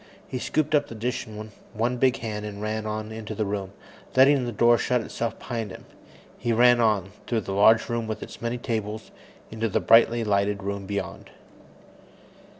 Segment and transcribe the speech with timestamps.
[0.27, 3.71] He scooped up the dish in one big hand and ran on into the room,
[4.15, 5.85] letting the door shut itself behind him.
[6.39, 9.11] He ran on, through the large room with its many tables,
[9.51, 11.29] into the brightly lighted room beyond.